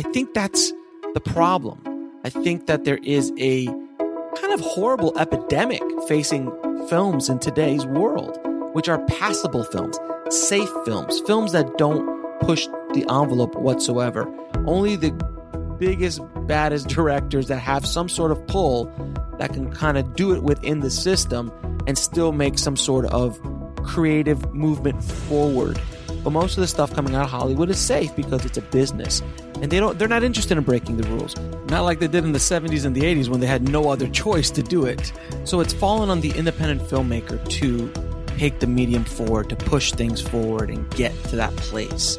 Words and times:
I 0.00 0.02
think 0.02 0.32
that's 0.32 0.72
the 1.12 1.20
problem. 1.20 1.78
I 2.24 2.30
think 2.30 2.68
that 2.68 2.84
there 2.84 2.96
is 3.02 3.30
a 3.36 3.66
kind 3.66 4.54
of 4.54 4.60
horrible 4.60 5.12
epidemic 5.18 5.82
facing 6.08 6.50
films 6.88 7.28
in 7.28 7.38
today's 7.38 7.84
world, 7.84 8.38
which 8.72 8.88
are 8.88 9.04
passable 9.04 9.62
films, 9.62 9.98
safe 10.30 10.70
films, 10.86 11.20
films 11.26 11.52
that 11.52 11.76
don't 11.76 12.40
push 12.40 12.66
the 12.94 13.04
envelope 13.10 13.54
whatsoever. 13.56 14.26
Only 14.66 14.96
the 14.96 15.10
biggest, 15.78 16.22
baddest 16.46 16.88
directors 16.88 17.48
that 17.48 17.58
have 17.58 17.84
some 17.84 18.08
sort 18.08 18.32
of 18.32 18.46
pull 18.46 18.86
that 19.38 19.52
can 19.52 19.70
kind 19.70 19.98
of 19.98 20.16
do 20.16 20.32
it 20.34 20.42
within 20.42 20.80
the 20.80 20.90
system 20.90 21.52
and 21.86 21.98
still 21.98 22.32
make 22.32 22.58
some 22.58 22.78
sort 22.78 23.04
of 23.04 23.38
creative 23.84 24.50
movement 24.54 25.04
forward. 25.04 25.78
But 26.22 26.30
most 26.30 26.56
of 26.56 26.60
the 26.60 26.66
stuff 26.66 26.94
coming 26.94 27.14
out 27.14 27.24
of 27.24 27.30
Hollywood 27.30 27.70
is 27.70 27.78
safe 27.78 28.14
because 28.14 28.44
it's 28.44 28.58
a 28.58 28.62
business. 28.62 29.22
And 29.62 29.70
they 29.70 29.78
don't 29.78 29.98
they're 29.98 30.08
not 30.08 30.22
interested 30.22 30.56
in 30.56 30.64
breaking 30.64 30.96
the 30.96 31.08
rules. 31.08 31.36
Not 31.66 31.82
like 31.82 31.98
they 31.98 32.08
did 32.08 32.24
in 32.24 32.32
the 32.32 32.38
70s 32.38 32.84
and 32.84 32.94
the 32.94 33.02
80s 33.02 33.28
when 33.28 33.40
they 33.40 33.46
had 33.46 33.68
no 33.68 33.90
other 33.90 34.08
choice 34.08 34.50
to 34.50 34.62
do 34.62 34.84
it. 34.84 35.12
So 35.44 35.60
it's 35.60 35.72
fallen 35.72 36.10
on 36.10 36.20
the 36.20 36.30
independent 36.30 36.82
filmmaker 36.82 37.46
to 37.48 37.92
take 38.38 38.58
the 38.60 38.66
medium 38.66 39.04
forward, 39.04 39.50
to 39.50 39.56
push 39.56 39.92
things 39.92 40.20
forward 40.20 40.70
and 40.70 40.88
get 40.90 41.12
to 41.24 41.36
that 41.36 41.54
place. 41.56 42.18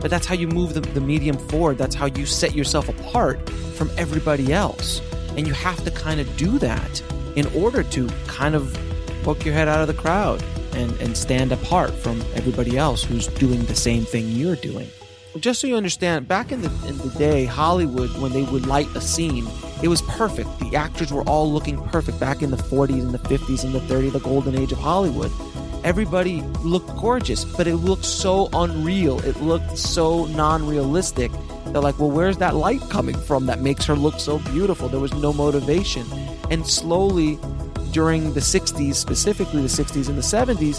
But 0.00 0.10
that's 0.10 0.26
how 0.26 0.34
you 0.34 0.48
move 0.48 0.74
the, 0.74 0.80
the 0.80 1.00
medium 1.00 1.36
forward. 1.36 1.76
That's 1.76 1.94
how 1.94 2.06
you 2.06 2.24
set 2.24 2.54
yourself 2.54 2.88
apart 2.88 3.48
from 3.50 3.90
everybody 3.98 4.52
else. 4.52 5.02
And 5.36 5.46
you 5.46 5.52
have 5.54 5.84
to 5.84 5.90
kind 5.90 6.20
of 6.20 6.36
do 6.36 6.58
that 6.58 7.02
in 7.36 7.46
order 7.54 7.82
to 7.82 8.08
kind 8.26 8.54
of 8.54 8.76
poke 9.22 9.44
your 9.44 9.54
head 9.54 9.68
out 9.68 9.80
of 9.80 9.88
the 9.88 9.94
crowd 9.94 10.42
and, 10.78 10.92
and 11.00 11.16
stand 11.16 11.52
apart 11.52 11.90
from 11.90 12.20
everybody 12.34 12.78
else 12.78 13.02
who's 13.04 13.26
doing 13.26 13.64
the 13.64 13.74
same 13.74 14.04
thing 14.04 14.28
you're 14.28 14.56
doing. 14.56 14.88
Just 15.38 15.60
so 15.60 15.66
you 15.66 15.76
understand, 15.76 16.26
back 16.26 16.52
in 16.52 16.62
the 16.62 16.70
in 16.88 16.96
the 16.98 17.10
day, 17.18 17.44
Hollywood, 17.44 18.10
when 18.20 18.32
they 18.32 18.44
would 18.44 18.66
light 18.66 18.88
a 18.96 19.00
scene, 19.00 19.46
it 19.82 19.88
was 19.88 20.02
perfect. 20.02 20.48
The 20.58 20.74
actors 20.74 21.12
were 21.12 21.22
all 21.22 21.52
looking 21.52 21.80
perfect 21.88 22.18
back 22.18 22.42
in 22.42 22.50
the 22.50 22.56
40s 22.56 23.00
and 23.00 23.12
the 23.12 23.18
50s 23.18 23.62
and 23.62 23.72
the 23.72 23.80
30s, 23.80 24.12
the 24.12 24.20
golden 24.20 24.58
age 24.58 24.72
of 24.72 24.78
Hollywood. 24.78 25.30
Everybody 25.84 26.42
looked 26.64 26.88
gorgeous, 26.96 27.44
but 27.44 27.68
it 27.68 27.76
looked 27.76 28.04
so 28.04 28.48
unreal. 28.52 29.20
It 29.20 29.40
looked 29.40 29.78
so 29.78 30.24
non-realistic. 30.26 31.30
They're 31.66 31.82
like, 31.82 31.98
well, 32.00 32.10
where's 32.10 32.38
that 32.38 32.56
light 32.56 32.80
coming 32.90 33.16
from 33.16 33.46
that 33.46 33.60
makes 33.60 33.84
her 33.84 33.94
look 33.94 34.18
so 34.18 34.38
beautiful? 34.38 34.88
There 34.88 34.98
was 34.98 35.14
no 35.14 35.32
motivation. 35.32 36.04
And 36.50 36.66
slowly, 36.66 37.38
during 37.98 38.32
the 38.32 38.38
60s, 38.38 38.94
specifically 38.94 39.60
the 39.60 39.66
60s 39.66 40.08
and 40.08 40.16
the 40.16 40.22
70s, 40.22 40.78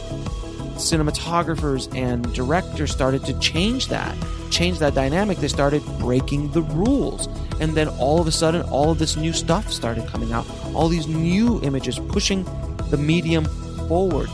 cinematographers 0.76 1.94
and 1.94 2.34
directors 2.34 2.92
started 2.92 3.26
to 3.26 3.38
change 3.40 3.90
that, 3.90 4.16
change 4.52 4.80
that 4.80 4.96
dynamic. 4.96 5.38
They 5.40 5.50
started 5.50 5.84
breaking 6.00 6.54
the 6.54 6.62
rules. 6.62 7.28
And 7.60 7.76
then 7.76 7.90
all 8.00 8.22
of 8.22 8.28
a 8.28 8.32
sudden, 8.32 8.62
all 8.70 8.90
of 8.90 9.00
this 9.00 9.18
new 9.18 9.34
stuff 9.34 9.70
started 9.70 10.08
coming 10.08 10.32
out. 10.32 10.48
All 10.74 10.88
these 10.88 11.08
new 11.08 11.62
images 11.62 12.00
pushing 12.00 12.46
the 12.90 12.96
medium 12.96 13.44
forward. 13.90 14.30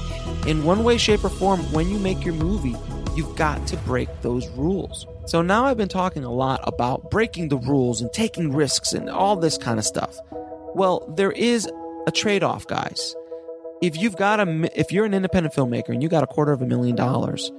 In 0.45 0.63
one 0.63 0.83
way, 0.83 0.99
shape, 0.99 1.23
or 1.23 1.29
form, 1.29 1.61
when 1.73 1.89
you 1.89 1.97
make 1.97 2.23
your 2.23 2.35
movie, 2.35 2.75
you've 3.15 3.35
got 3.35 3.65
to 3.65 3.77
break 3.77 4.09
those 4.21 4.47
rules. 4.49 5.07
So 5.25 5.41
now 5.41 5.65
I've 5.65 5.77
been 5.77 5.89
talking 5.89 6.23
a 6.23 6.31
lot 6.31 6.59
about 6.61 7.09
breaking 7.09 7.49
the 7.49 7.57
rules 7.57 8.01
and 8.01 8.13
taking 8.13 8.53
risks 8.53 8.93
and 8.93 9.09
all 9.09 9.35
this 9.35 9.57
kind 9.57 9.79
of 9.79 9.85
stuff. 9.85 10.19
Well, 10.75 11.11
there 11.17 11.31
is 11.31 11.67
a 12.07 12.11
trade 12.11 12.43
off, 12.43 12.67
guys. 12.67 13.15
If 13.81 13.97
you've 13.97 14.15
got 14.15 14.39
a 14.39 14.79
if 14.79 14.91
you're 14.91 15.05
an 15.05 15.13
independent 15.13 15.53
filmmaker 15.53 15.89
and 15.89 16.01
you 16.01 16.09
got 16.09 16.23
a 16.23 16.27
quarter 16.27 16.51
of 16.51 16.61
a 16.61 16.65
million 16.65 16.95
dollars 16.95 17.51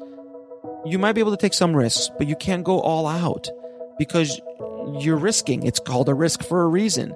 you 0.85 0.99
might 0.99 1.13
be 1.13 1.21
able 1.21 1.33
to 1.33 1.37
take 1.37 1.55
some 1.55 1.75
risks 1.75 2.11
but 2.17 2.27
you 2.27 2.37
can't 2.37 2.65
go 2.65 2.81
all 2.81 3.07
out 3.07 3.49
because 3.99 4.41
you're 5.01 5.17
risking. 5.17 5.65
It's 5.65 5.81
called 5.81 6.09
a 6.09 6.15
risk 6.15 6.43
for 6.43 6.63
a 6.63 6.69
reason. 6.69 7.15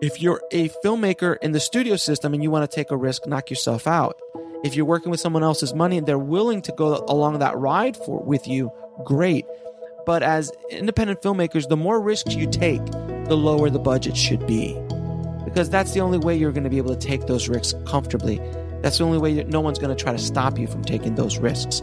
If 0.00 0.22
you're 0.22 0.40
a 0.50 0.70
filmmaker 0.84 1.36
in 1.42 1.52
the 1.52 1.60
studio 1.60 1.96
system 1.96 2.32
and 2.32 2.42
you 2.42 2.50
want 2.50 2.70
to 2.70 2.74
take 2.74 2.90
a 2.90 2.96
risk 2.96 3.26
knock 3.26 3.50
yourself 3.50 3.86
out. 3.86 4.18
If 4.64 4.76
you're 4.76 4.86
working 4.86 5.10
with 5.10 5.20
someone 5.20 5.42
else's 5.42 5.74
money 5.74 5.98
and 5.98 6.06
they're 6.06 6.18
willing 6.18 6.62
to 6.62 6.72
go 6.72 7.04
along 7.08 7.38
that 7.38 7.56
ride 7.56 7.96
for 7.96 8.22
with 8.22 8.46
you 8.46 8.70
great. 9.04 9.46
But 10.06 10.22
as 10.22 10.52
independent 10.70 11.22
filmmakers 11.22 11.68
the 11.68 11.76
more 11.76 12.00
risks 12.00 12.34
you 12.34 12.48
take 12.48 12.84
the 13.26 13.36
lower 13.36 13.68
the 13.68 13.78
budget 13.78 14.16
should 14.16 14.46
be 14.46 14.76
because 15.52 15.68
that's 15.68 15.92
the 15.92 16.00
only 16.00 16.18
way 16.18 16.36
you're 16.36 16.52
going 16.52 16.64
to 16.64 16.70
be 16.70 16.78
able 16.78 16.94
to 16.94 17.06
take 17.06 17.26
those 17.26 17.48
risks 17.48 17.74
comfortably. 17.84 18.40
That's 18.82 18.98
the 18.98 19.04
only 19.04 19.18
way 19.18 19.34
that 19.34 19.48
no 19.48 19.60
one's 19.60 19.78
going 19.78 19.94
to 19.94 20.00
try 20.00 20.12
to 20.12 20.18
stop 20.18 20.58
you 20.58 20.66
from 20.66 20.84
taking 20.84 21.16
those 21.16 21.38
risks. 21.38 21.82